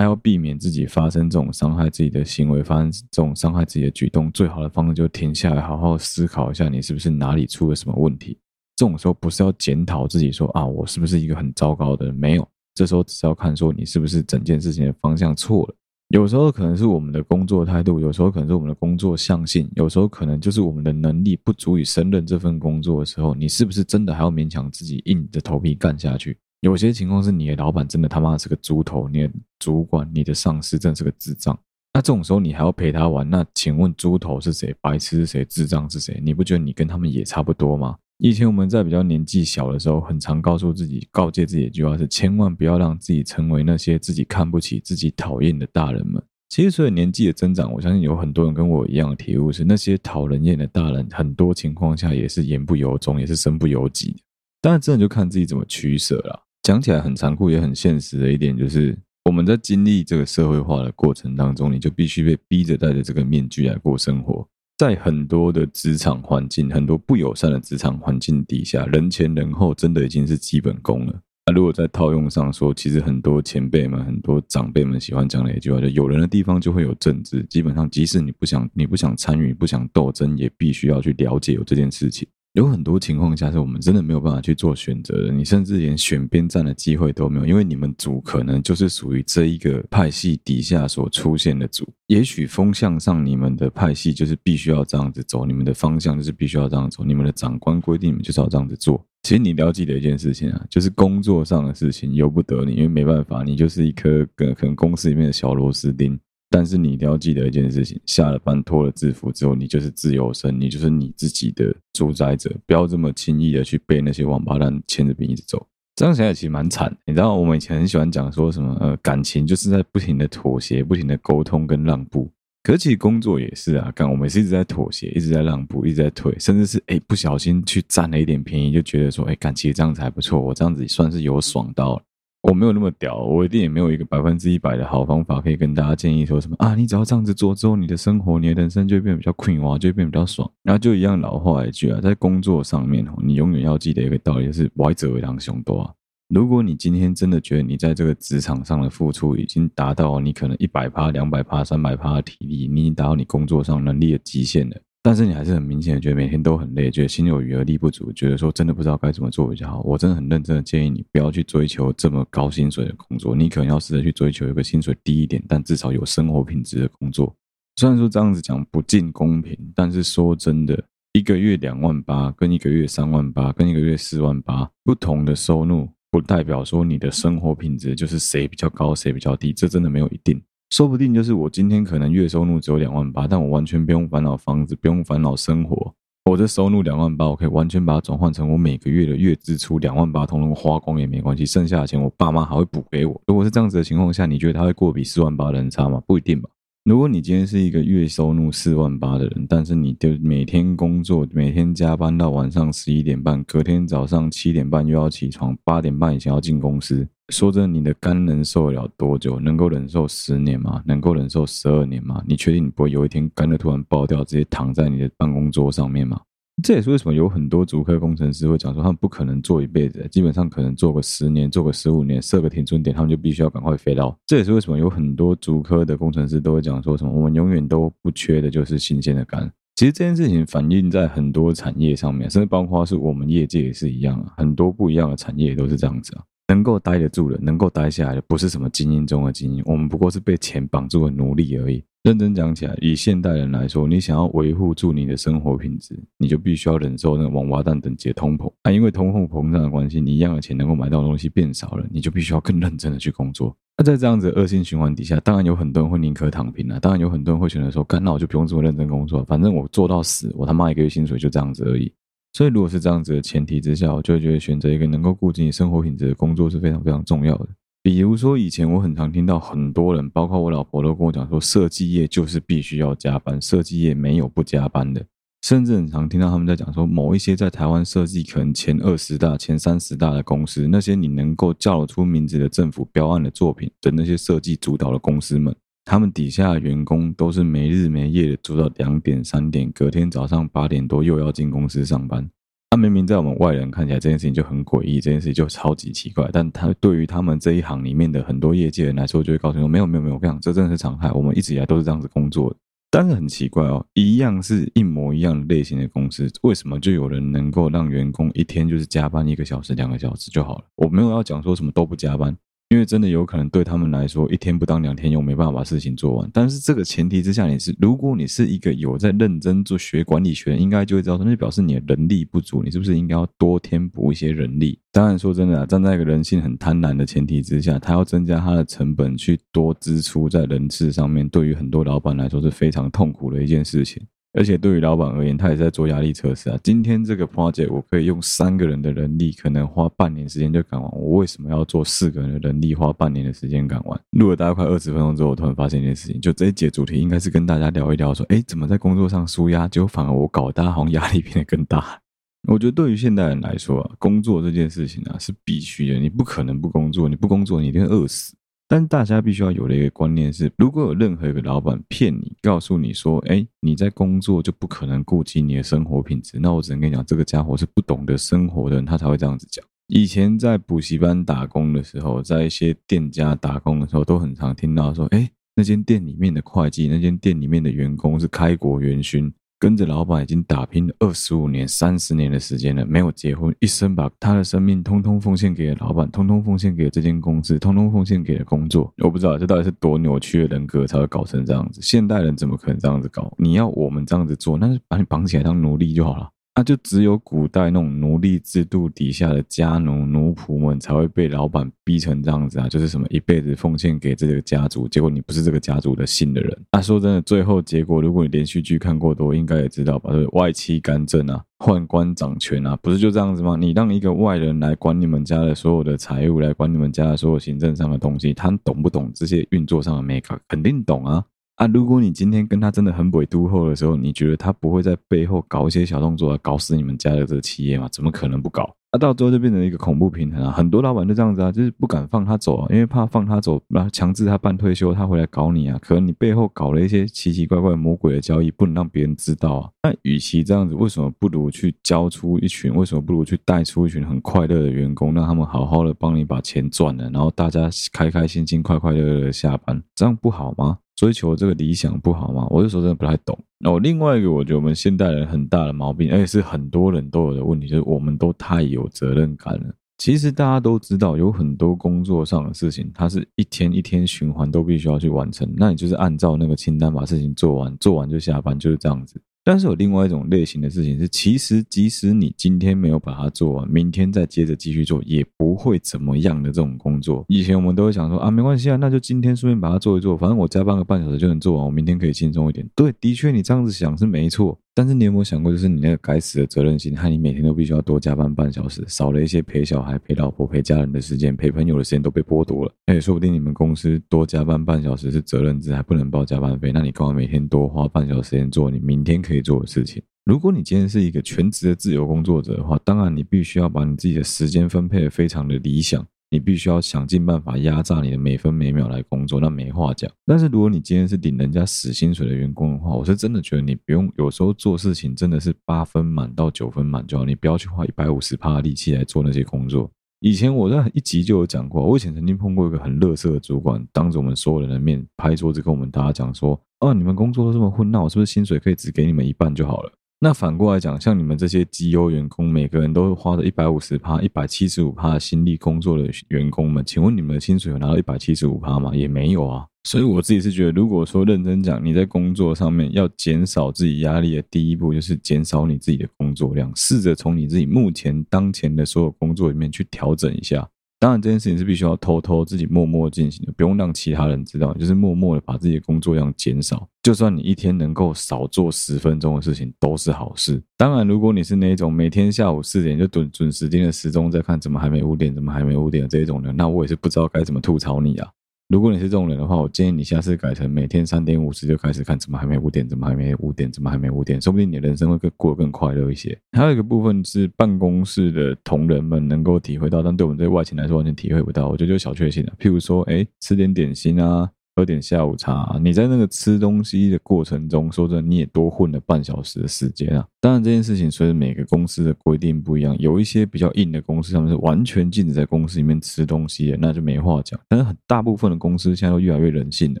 [0.00, 8.38] 还要避免自己发生这种伤害自己的行为，发生这种伤害自己的举动，最好的方式就停下来，好好思考一下，你是不是哪里出了什么问题。
[8.76, 12.14] 这种时候不是要检讨自己说啊，我是不是一个很糟糕的人？
[12.14, 15.74] 没有，这时候只是要看说你是不是整件事情的方向错了。
[16.14, 26.38] 有时候可能是我们的工作态度，有时候可能是我们的工作向性，有时候可能就是我们的能力不足以胜任这份工作的时候，你是不是真的还要勉强自己硬着头皮干下去？
[26.60, 31.58] 有些情况是你的老板真的他妈是个猪头，你的主管、你的上司真的是个智障。
[31.92, 33.28] 那这种时候你还要陪他玩？
[33.28, 34.74] 那请问猪头是谁？
[34.80, 35.44] 白痴是谁？
[35.44, 36.20] 智障是谁？
[36.22, 37.96] 你不觉得你跟他们也差不多吗？
[38.18, 46.22] 以前我们在比较年纪小的时候，很常告诉自己、告诫自己一句话是：千万不要让自己成为那些自己看不起、自己讨厌的大人们。
[46.50, 54.18] 其实随着年纪的增长，我相信有很多人跟我一样的体悟是：那些讨人厌的大人，很多情况下也是言不由衷，也是身不由己的。
[54.60, 56.42] 当然，真的就看自己怎么取舍了。
[56.62, 64.46] 讲起来很残酷，也很现实的一点就是，我们在经历这个社会化的过程当中，你就必须被逼着戴着这个面具来过生活。
[64.78, 71.20] 在很多的职场环境，很多不友善的职场环境底下，人前人后真的已经是基本功了。
[71.46, 77.42] 那如果在套用上说，其实很多前辈们、很多长辈们喜欢讲的一句话，就有人的地方就会有政治。
[77.50, 82.28] 基本上，即使你不想、你不想参与、不想斗争，也必须要去了解有这件事情。
[82.54, 91.88] 有很多情况下是我们真的没有办法去做选择的，你甚至连选边站的机会都没有，因为你们组可能就是属于这一个派系底下所出现的组。
[92.08, 99.00] 也许风向上你们的派系就是必须要这样子走，你们的方向就是必须要这样走，你们的长官规定你们就是要这样子做。
[99.22, 106.18] 其实你了解的一件事情啊，就是工作上的事情由不得你，因为没办法，你就是一颗可能公司里面的小螺丝钉。
[106.50, 112.52] 但是你一定要记得一件事情：下了班脱了制服之后，你就是自由身，你就是你自己的主宰者。
[112.66, 115.64] 不要这么轻易的去被那些王八蛋牵着鼻子走。
[115.94, 116.94] 这样想起来其实蛮惨。
[117.06, 118.76] 你知道，我们以前很喜欢讲说什么？
[118.80, 122.30] 呃，感情就是在不停的妥协、不停的沟通跟让步。
[122.62, 132.02] 可是其实工作也是啊，干我们是一直在妥协、一直在让步、一直在退，甚至是哎不小心去占了一点便宜，就觉得说哎，感情这样子还不错，我这样子算是有爽到了。
[132.42, 140.50] 我没有那么屌，我一定也没有一个百分之一百的好方法可以跟大家建议说什么啊，你只要这样子做之后，你的生活、你的人生就会变比较快活，就会变比较爽。
[140.62, 145.92] 然后就一样老话一句啊，在工作上面哦，你永远要记得一个道理，就是歪者为当雄多啊。
[146.28, 154.76] 如果你今天真的觉得你在这个职场上的付出已经达到你可能一百趴、两百趴、三百趴的体力，你已经达到你工作上能力的极限了。
[155.02, 159.80] 但是你还是很明显的觉得每天都很累，觉得心有余而力不足，觉得说真的不知道该怎么做比较好。
[159.80, 167.34] 我真的很认真的建议你不要去追求这么高薪水的工作，你可能要试着去追求一个薪水低一点，但至少有生活品质的工作。
[167.76, 170.84] 虽然说这样子讲不尽公平，但是说真的，
[171.14, 180.38] 一个月两万八跟一个月三万八跟一个月四万八不同的收入，不代表说你的生活品质就是谁比较高谁比较低，这真的没有一定。
[180.70, 185.92] 说不定就是我今天可能月收入只有两万八，但我完全不用烦恼房子，不用烦恼生活。
[186.26, 193.20] 我的收入两万八，我可以完全把它转换成我每个月的月支出两万八，统统花光也没关系，剩下的钱我爸妈还会补给我。
[193.26, 196.00] 如果是这样子的情况下，你觉得他会过比四万八的人差吗？
[196.06, 196.48] 不一定吧。
[196.84, 207.08] 如果你今天是一个月收入四万八的人，但是你就每天工作，每天加班到晚上十一点半，隔天早上七点半又要起床，八点半以前要进公司。
[207.30, 209.38] 说真的，你的肝能受得了多久？
[209.38, 210.82] 能够忍受十年吗？
[210.84, 212.22] 能够忍受十二年吗？
[212.26, 216.20] 你确定你不会有一天肝的突然爆掉，直接躺在你的办公桌上面吗？
[216.62, 224.14] 这也是为什么有很多足科工程师会讲说，他们不可能做一辈子，基本上可能做个十年，做个十五年，设个停损点，他们就必须要赶快飞到。
[224.26, 229.50] 这也是为什么有很多足科的工程师都会讲说什么，我们永远都不缺的就是新鲜的肝。
[229.76, 236.22] 其实这件事情反映在很多产业上面，甚至包括是我们业界也是一样啊，很多不一样的产业都是这样子啊。
[236.50, 241.80] 能够待得住的，能够待下来的，不是什么精英中的精英，我们不过是被钱绑住的奴隶而已。
[242.02, 248.72] 认真讲起来，以现代人来说，你想要维护住你的生活品质，你就必须要忍受那个王八蛋等级的通膨啊！
[248.72, 253.56] 因为通货膨胀的关系，你一样的钱能够买到的东西变少了，你就必须要更认真的去工作。
[253.78, 261.92] 那在这样子的恶性循环底下，当然有很多人会宁可躺平啊，当然有很多人会选择说，干，那我就不用这么认真工作，反正我做到死，我他妈一个月薪水就这样子而已。
[262.32, 267.48] 所以，如果是这样子的前提之下，我就会觉得选择一个能够顾及你生活品质的工作是非常非常重要的。
[267.82, 275.04] 比如说，以前我很常听到很多人，包括我老婆都跟我讲说，设计业就是必须要加班，设计业没有不加班的。
[275.42, 285.56] 甚至很常听到他们在讲说，某一些在台湾设计可能前二十大、前三十大的公司，那些你能够叫得出名字的政府标案的作品的那些设计主导的公司们。
[285.90, 292.30] 他们底下员工都是没日没夜的做到两点三点，隔天早上八点多又要进公司上班。
[292.70, 302.54] 他明明在我们外人看起来这件事情就很诡异，这件事情就超级奇怪，但他对于他们这一行里面的很多业界人来说，就会告诉说：没有没有没有，我跟你讲，这真的是常态，我们一直以来都是这样子工作。
[302.88, 310.64] 但是很奇怪哦，一样是一模一样类型的公司，为什么就有人能够让员工一天就是加班一个小时、两个小时就好了？
[310.76, 312.36] 我没有要讲说什么都不加班。
[312.70, 316.30] 因为真的有可能对他们来说，一天不当两天用，没办法把事情做完。
[316.32, 324.78] 但是这个前提之下，你是如果你是一个有在认真做学管理学，应该就会知道，那就表示你的人力不足，你是不是应该要多添补一些人力？
[324.92, 334.00] 当然说真的啊，站在一个人性很贪婪的前提之下，他要增加他的成本去多支出在人事上面，对于很多老板来说是非常痛苦的一件事情。
[334.32, 336.58] 而且对于老板而言，他也在做压力测试啊。
[336.62, 340.90] 今天这个 project 我可以用三个人的人力，可能花半年时间就赶完。
[340.94, 344.00] 我为什么要做四个人的人力，花半年的时间赶完？
[344.12, 352.00] 录了大概快二十分钟之后，我突然发现一件事情，就这一节主题应该是跟大家聊一聊，说，哎，怎么在工作上纾压，结果反而我搞大，好像压力变得更大。
[352.48, 358.34] 我觉得对于现代人来说啊，工作这件事情啊是必须的，你不可能不工作，你不工作你一定饿死。
[358.72, 369.64] 但大家必须要有的一个观念是，如果有任何一个老板骗你，告诉你说，哎，你在工作就不可能顾及你的生活品质，那我只能跟你讲，这个家伙是不懂得生活的人，他才会这样子讲。
[369.88, 379.34] 以前在补习班打工的时候，在一些店家打工的时候，都很常听到说，哎，那间店里面的会计，那间店里面的员工是开国元勋。
[379.60, 388.90] 跟着老板已经打拼了二十五年、三十年的时间了，没有结婚，一生把他的生命通通奉献给了老板，通通奉献给了这间公司，通通奉献给了工作。
[389.04, 391.78] 我不知道这到底是多扭曲的人格才会搞成这样子。
[391.82, 393.30] 现代人怎么可能这样子搞？
[393.36, 396.30] 你要我们这样子做，那就把你绑起来当奴隶就好了。
[396.60, 406.54] 那就只有古代那种奴隶制度底下的家奴奴仆们才会被老板逼成这样子啊，就是什么一辈子奉献给这个家族，结果你不是这个家族的姓的人。
[406.72, 410.12] 那说真的，最后结果，如果你连续剧看过多，应该也知道吧？
[410.12, 413.56] 就是，外戚干政啊，宦官掌权啊，不是就这样子吗？
[413.58, 420.38] 你让一个外人来管你们家的所有的财务，来管你们家的所有行政上的东西，他懂不懂这些运作上的眉角？
[420.46, 421.24] 肯定懂啊。
[421.60, 427.86] 啊，如果你今天跟他真的很鬼都后的时候，你觉得他不会在背后搞一些小动作来搞死你们家的这个企业吗？
[427.92, 428.74] 怎么可能不搞？
[428.92, 430.50] 啊，到最后就变成一个恐怖平衡啊！
[430.50, 435.78] 很多老板就这样子啊，就是不敢放他走啊，因为怕放他走，然后强制他办退休，他回来搞你啊。
[435.82, 439.70] 可能你背后搞了一些奇奇怪怪魔鬼的交易，不能让别人知道啊。
[439.82, 442.74] 那与其这样子，为什么不如去教出一群？
[442.74, 450.78] 为什么不如去带出一群很快乐的员工，让他们好好的帮你把钱赚了，然后大家开开心心、快快乐乐的下班，这样不好吗？
[451.00, 452.46] 追求这个理想不好吗？
[452.50, 453.38] 我有时候真的不太懂。
[453.58, 459.74] 那我另外一个，我觉得我们现代人很大的毛病，而且是很多人都有的问题，就是我们都太有责任感了。
[459.96, 465.50] 其实大家都知道，有很多工作上的事情，它是一天一天循环都必须要去完成。
[465.56, 469.18] 那你就是按照那个清单把事情做完，做完就下班，就是这样子。
[469.50, 477.24] 但是有另外一种类型的事情是，其实即使你今天没有把它做完，明天再接着继续做，也不会怎么样的这种工作。
[477.26, 482.64] 以前我们都会想说啊，没关系啊，那就今天顺便把它做一做，反正我加班个半小时就能做完，我明天可以轻松一点。
[482.76, 484.56] 对，的确你这样子想是没错。
[484.80, 492.74] 但是你有没有想过，就是你那个该死的责任心，害你每天都必须要多加班半小时，少了一些陪小孩、陪老婆、陪家人的时间，陪朋友的时间都被剥夺了。
[492.86, 500.02] 哎，说不定你们公司多加班半小时是责任制，还不能报加班费，那你干嘛每天多花半小时时间做你明天可以做的事情？
[500.24, 506.06] 如果你今天是一个全职的自由工作者的话，当然你必须要把你自己的时间分配得非常的理想。
[506.32, 510.08] 你必须要想尽办法压榨你的每分每秒来工作，那没话讲。
[510.24, 519.90] 但是如果你今天是领人家死薪水的员工的话，我是真的觉得你不用，有时候做事情真的是八分满到九分满就好，你不要去花一百五十趴的力气来做那些工作。
[520.20, 529.90] 以前我在一集就有讲过，我以前曾经碰过一个很乐色的主管，当着我们所有人的面拍桌子跟我们大家讲说：“哦，你们工作都这么混，那我是不是薪水可以只给你们一半就好了？”
[530.22, 538.94] 那反过来讲，像你们这些绩优员工，每个人都花着一百五十趴、一百七十五趴心力工作的员工们，请问你们的薪水有拿到一百七十五趴吗？
[538.94, 539.66] 也没有啊。
[539.84, 550.68] 所以我自己是觉得，如果说认真讲，你在工作上面要减少自己压力的第一步，就是减少你自己的工作量，试着从你自己目前当前的所有工作里面去调整一下。
[551.00, 556.86] 当然，这件事情是必须要偷偷自己默默进行的，不用让其他人知道，就是默默的把自己的工作量减少。
[557.02, 560.62] 就算你一天能够少做十分钟的事情，都是好事。
[560.76, 568.28] 当然，如果你是那种每天下午四点就准准时盯着时钟在看，怎么还没五点，怎么还没五点的这种人，那我也是不知道该怎么吐槽你啊。
[568.70, 572.88] 如果你是这种人的话，我建议你下次改成每天三点五十就开始看，怎么还没五点？
[572.88, 573.68] 怎么还没五点？
[573.72, 574.40] 怎么还没五点？
[574.40, 576.38] 说不定你的人生会更过得更快乐一些。
[576.52, 581.68] 还有一个部分是办公室的同仁们能够体会到，但对我们这些外勤来说完全体会不到。
[581.68, 584.48] 我觉得就小确幸了，譬如说，哎，吃点点心啊。
[584.80, 590.26] 喝点下午茶，你在那个吃东西的过程中，说真的，你也多混了半小时的时间啊。
[590.40, 597.60] 当然，这件事情随着每个公司的规定不一样，有一些比较硬的公司，他们是完全禁止在公司里面吃东西的，那就没话讲。
[597.68, 600.00] 但是很大部分的公司现在都越来越人性了。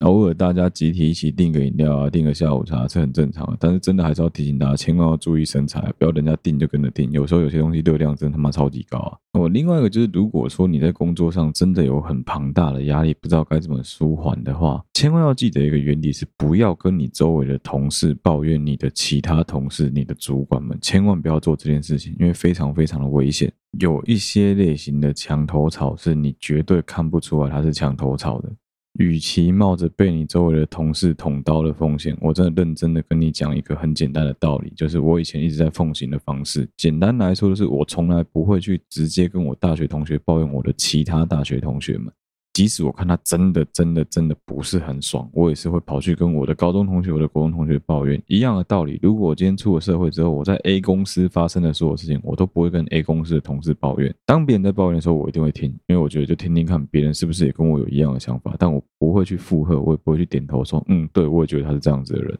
[0.00, 3.56] 偶尔大家集体一起订个饮料啊，订个下午茶是很正常的。
[3.58, 7.10] 但是真的还是要提醒大家，千万要注意身材，不要人家订就跟着订。
[7.12, 9.16] 有时候有些东西热量真他妈超级高啊！
[9.32, 23.50] 哦，另外一个就是，如果说你在工作上真的有很庞大的压力，不知道该怎么舒缓的话，千万要记得一个原理是，不要跟你周围的同事抱怨你的其他同事、你的主管们，千万不要做这件事情，因为非常非常的危险。
[23.80, 28.52] 有一些类型的墙头草是你绝对看不出来他是墙头草的。
[28.98, 36.68] 与其冒着被你周围的同事捅刀的风险，我真的认真的跟你讲一个很简单的道理，就是我以前一直在奉行的方式。
[36.76, 42.12] 简单来说，就是我从来不会去直接跟我大学同学抱怨我的其他大学同学们。
[42.56, 48.18] 即使我看他真的、真的、真的不是很爽，我也是会跑去跟我的高中同学、我的国中同学抱怨。
[48.28, 54.10] 一样的道理，如果我今天出了社会之后，我在 A 公司发生的所有事情，我都不会跟 A 公司的同事抱怨。
[54.24, 58.54] 当别人在抱怨的时候，我一定会听，因为我觉得就听听看别人是不是也跟我有一样的想法。
[58.58, 62.38] 但我不会去附和，我也不会去点头说，嗯，对，我也觉得他是这样子的人。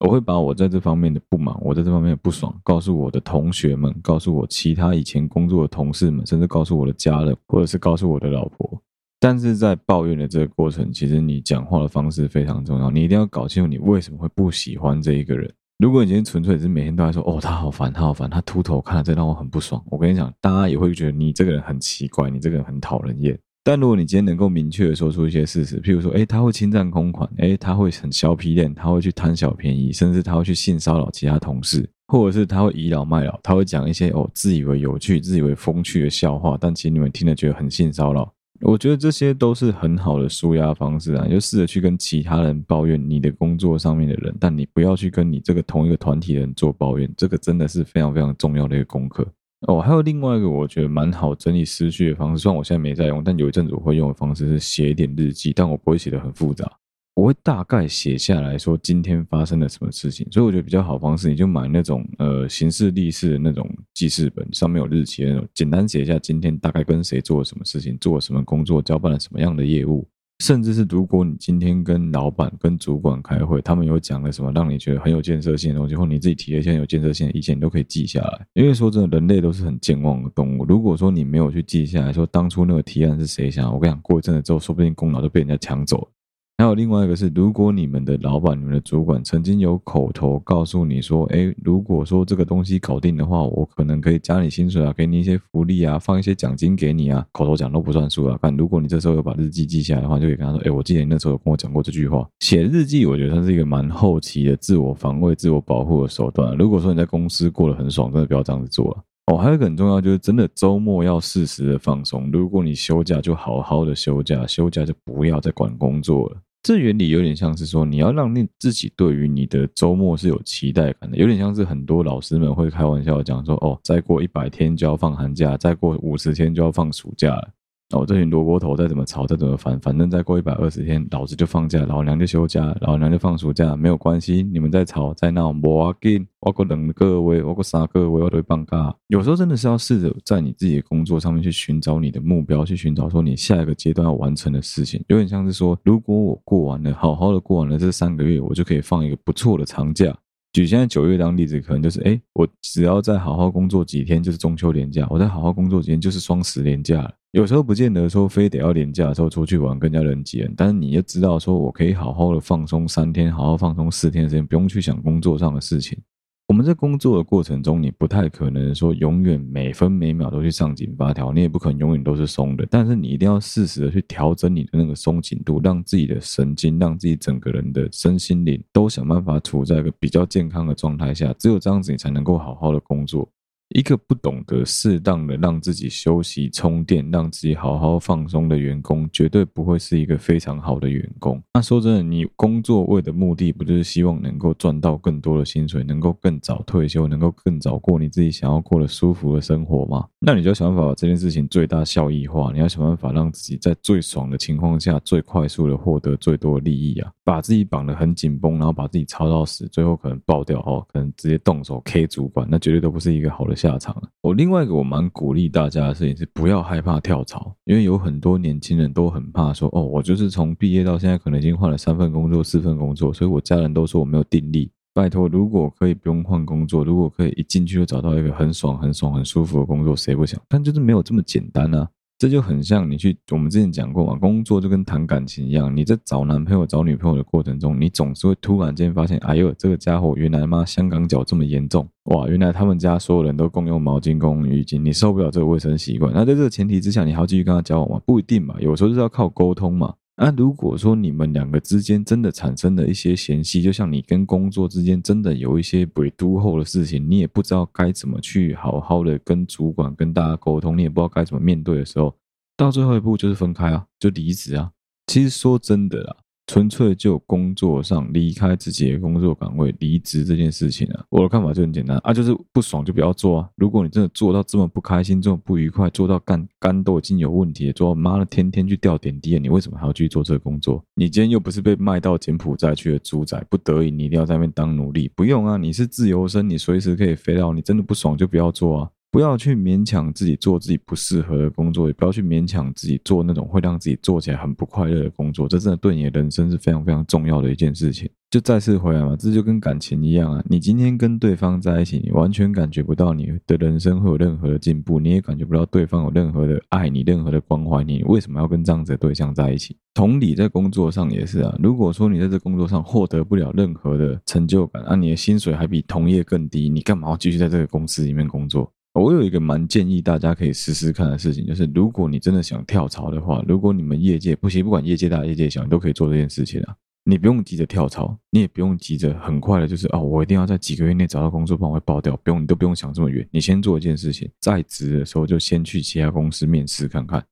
[0.00, 8.78] 我会把我在这方面的不满，我在这方面的不爽，告诉我的同学们，告诉我其他以前工作的同事们，甚至告诉我的家人，或者是告诉我的老婆。
[9.26, 12.90] 但是在抱怨的这个过程，其实你讲话的方式非常重要。
[12.90, 15.50] 你一定要搞清楚你为什么会不喜欢这一个人。
[15.78, 23.34] 如果你今天纯粹是每天都在说“哦，他好烦，他好烦，他秃头看了真让我很不爽”，我跟你讲，大家也会觉得你这个人很奇怪，你这个人很讨人厌。
[23.62, 38.30] 但如果你今天能够明确的说出一些事实，譬如说，诶，他会侵占公款，诶，他会很削皮脸，他会去贪小便宜，甚至他会去性骚扰其他同事，或者是他会倚老卖老，他会讲一些哦自以为有趣、自以为风趣的笑话，但其实你们听了觉得很性骚扰。
[38.60, 49.26] 我觉得这些都是很好的舒压方式啊，就试着去跟其他人抱怨你的工作上面的人，但你不要去跟你这个同一个团体的人做抱怨，这个真的是非常非常重要的一个功课
[49.66, 49.80] 哦。
[49.80, 56.70] 还有另外一个我觉得蛮好整理思绪的方式，虽然我现在没在用，但有一阵子我会用的方式是写一点日记，但我不会写的很复杂。
[57.14, 70.04] 我会大概写下来说今天发生了什么事情，所以我觉得比较好方式，你就买那种呃行事历式的那种记事本，上面有日期的那种，简单写一下今天大概跟谁做了什么事情，做了什么工作，交办了什么样的业务，
[70.40, 78.44] 甚至是如果你今天跟老板、跟主管开会，他们有讲了什么让你觉得很有建设性的东西，或你自己提了一些有建设性的意见，你都可以记下来。
[78.54, 80.64] 因为说真的，人类都是很健忘的动物。
[80.64, 86.08] 如果说你没有去记下来说当初那个提案是谁想，我跟你讲，过一阵子之后，说不定功劳就被人家抢走了。
[86.56, 98.38] 还有另外一个是，如果你们的老板、你们的主管曾经有口头告诉你说，哎，如果说这个东西搞定的话，我可能可以加你薪水啊，给你一些福利啊，放一些奖金给你啊，口头讲都不算数啊。
[98.40, 102.24] 但如果你这时候有把日记记下来的话，就可以跟他说，哎，我记得你那时候有跟我讲过这句话。
[102.38, 106.56] 写日记，我觉得它是一个蛮后期的自我防卫、自我保护的手段。
[106.56, 109.02] 如果说你在公司过得很爽，真的不要这样子做了。
[109.26, 112.30] 哦，还有一个很重要，就是真的周末要适时的放松。
[112.30, 116.36] 如果你休假，就好好的休假，休假就不要再管工作了。
[116.62, 127.48] 这原理有点像是说，你要让你自己对于你的周末是有期待感的，有点像是很多老师们会开玩笑讲说，哦，再过一百天就要放寒假，再过五十天就要放暑假了。
[127.94, 134.42] 哦，这群萝卜头再怎么吵，再怎么烦，反正再过一百二十天，老子就放假，老娘就休假，老娘就放暑假，没有关系。
[134.42, 138.94] 你们在吵在闹，不要紧，我过冷个位，我过三个位，我都会放假。
[139.06, 145.02] 有时候真的是要试着在你自己的工作上面去寻找你的目标，去寻找说你下一个阶段要完成的事情。
[145.08, 150.14] 有点像是说，如果我过完了，好好的过完了这三个月，我就可以放一个不错的长假。
[150.54, 157.12] 举现在九月当例子，可能就是，哎，我只要再好好工作几天，就是中秋连假；我再好好工作几天，就是双十连假了。
[157.32, 160.54] 有时候不见得说非得要连假的时候出去玩，更加人挤人。
[160.56, 165.98] 但是你就知道，说我可以好好的放松三天，好好放松四天时间，不用去想工作上的事情。
[166.46, 172.66] 我们在工作的过程中，你不太可能说永远每分每秒都去上紧发条，你也不可能永远都是松的。
[172.70, 181.34] 但是你一定要适时的去调整你的那个松紧度，让自己的神经，让自己整个人的身心灵都想办法处在一个比较健康的状态下。
[181.38, 183.26] 只有这样子，你才能够好好的工作。
[183.74, 191.42] 一个不懂得适当的让自己休息充电，让自己好好放松的员工，绝对不会是一个非常好的员工。
[191.52, 200.06] 那说真的，你工作为的目的，不就是希望能够赚到更多的薪水，能够更早退休，能够更早过你自己想要过的舒服的生活吗？
[200.20, 202.52] 那你就想办法把这件事情最大效益化。
[202.52, 207.10] 你要想办法让自己在最爽的情况下，最快速的获得最多的利益啊！
[207.24, 213.96] 把自己绑得很紧绷，然后把自己操到死，最后可能爆掉哦，可能直接动手 K 主管，那绝对都不是一个好的下场。
[214.20, 224.70] 我另外一个我蛮鼓励大家的事情是，不要害怕跳槽，因为有很多年轻人都很怕说，哦，我就是从毕业到现在可能已经换了三份工作、四份工作，所以我家人都说我没有定力。
[224.92, 230.40] 拜托，如果可以不用换工作，如果可以一进去就找到一个很爽、很爽、很舒服的工作，谁不想？
[230.48, 231.88] 但就是没有这么简单啊。
[232.16, 246.12] 这就很像你去，我们之前讲过嘛，工作就跟谈感情一样，你在找男朋友、找女朋友的过程中，你总是会突然间发现，哎呦，这个家伙原来妈香港脚这么严重，哇，原来他们家所有人都共用毛巾、共用浴巾，你受不了这个卫生习惯。
[246.14, 248.00] 那在这个前提之下，你还要继续跟他交往吗？
[248.06, 249.92] 不一定嘛，有时候就是要靠沟通嘛。
[250.16, 262.14] 那、啊、如果说你们两个之间真的产生了一些嫌隙，就像你跟工作之间真的有一些鬼都后的事情，你也不知道该怎么去好好的跟主管、跟大家沟通，你也不知道该怎么面对的时候，
[262.56, 264.70] 到最后一步就是分开啊，就离职啊。
[265.08, 266.16] 其实说真的啦。
[266.46, 273.48] 纯粹就工作上离开自己的工作岗位，离职这件事情啊，我的看法就很简单啊，就是不爽就不要做啊。
[273.56, 280.84] 如果你真的做到这么不开心，这么不愉快，做到肝肝都已经有问题，做到妈的天天去掉点滴，你为什么还要继续做这个工作？
[280.94, 285.10] 你今天又不是被卖到柬埔寨去的猪仔，不得已你一定要在那边当奴隶？
[285.14, 287.54] 不用啊，你是自由身，你随时可以飞到。
[287.54, 288.90] 你真的不爽就不要做啊。
[289.14, 295.46] 不要去勉强自己做自己不适合的工作，也不要去勉强自己做那种会让自己做起来很不快乐的工作。
[295.46, 298.10] 这真的对你的人生是非常非常重要的一件事情。
[298.28, 300.42] 就再次回来嘛，这就跟感情一样啊。
[300.48, 308.02] 你今天跟对方在一起，你完全感觉不到你的人生会有任何的进步，你也感觉不到对方有任何的爱你、任何的关怀你。
[308.08, 309.76] 为什么要跟这样子的对象在一起？
[309.94, 311.56] 同理，在工作上也是啊。
[311.62, 318.68] 如果说你在这工作上获得不了任何的成就感，啊，你的薪水还比同业更低，你干嘛要继续在这个公司里面工作？
[318.94, 326.76] 我有一个蛮建议大家可以试试看的事情，就是如果你真的想跳槽的话，如果你们业界不行，不管业界大业界小，你都可以做这件事情啊。
[327.06, 332.16] 你不用急着跳槽，你也不用急着很快的，就是哦，我一定要在几个月内找到工作，不然我会爆掉。
[332.22, 333.28] 不用，你都不用想这么远。
[333.32, 337.22] 你先做一件事情，在职的时候就先去其他公司面试看看。